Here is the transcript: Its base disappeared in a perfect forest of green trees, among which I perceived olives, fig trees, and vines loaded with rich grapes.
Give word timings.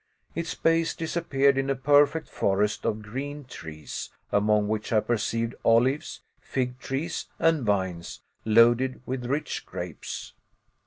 Its 0.33 0.55
base 0.55 0.95
disappeared 0.95 1.59
in 1.59 1.69
a 1.69 1.75
perfect 1.75 2.27
forest 2.27 2.85
of 2.87 3.03
green 3.03 3.45
trees, 3.45 4.09
among 4.31 4.67
which 4.67 4.91
I 4.91 4.99
perceived 4.99 5.53
olives, 5.63 6.21
fig 6.39 6.79
trees, 6.79 7.27
and 7.37 7.63
vines 7.63 8.23
loaded 8.43 9.03
with 9.05 9.27
rich 9.27 9.63
grapes. 9.63 10.33